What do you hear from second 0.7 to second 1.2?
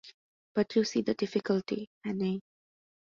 you see the